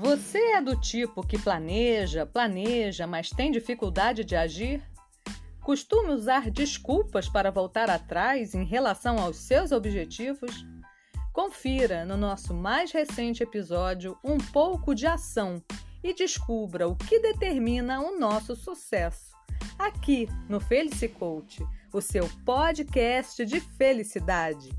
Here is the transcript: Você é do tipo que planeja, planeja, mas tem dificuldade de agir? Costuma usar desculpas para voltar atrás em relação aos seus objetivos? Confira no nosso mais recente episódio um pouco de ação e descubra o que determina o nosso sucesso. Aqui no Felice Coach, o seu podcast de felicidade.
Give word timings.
Você 0.00 0.38
é 0.52 0.62
do 0.62 0.76
tipo 0.76 1.26
que 1.26 1.36
planeja, 1.36 2.24
planeja, 2.24 3.04
mas 3.04 3.30
tem 3.30 3.50
dificuldade 3.50 4.22
de 4.22 4.36
agir? 4.36 4.80
Costuma 5.60 6.10
usar 6.12 6.52
desculpas 6.52 7.28
para 7.28 7.50
voltar 7.50 7.90
atrás 7.90 8.54
em 8.54 8.64
relação 8.64 9.18
aos 9.18 9.38
seus 9.38 9.72
objetivos? 9.72 10.64
Confira 11.32 12.04
no 12.04 12.16
nosso 12.16 12.54
mais 12.54 12.92
recente 12.92 13.42
episódio 13.42 14.16
um 14.22 14.38
pouco 14.38 14.94
de 14.94 15.04
ação 15.04 15.60
e 16.00 16.14
descubra 16.14 16.86
o 16.86 16.94
que 16.94 17.18
determina 17.18 18.00
o 18.00 18.20
nosso 18.20 18.54
sucesso. 18.54 19.32
Aqui 19.76 20.28
no 20.48 20.60
Felice 20.60 21.08
Coach, 21.08 21.60
o 21.92 22.00
seu 22.00 22.30
podcast 22.44 23.44
de 23.44 23.58
felicidade. 23.58 24.70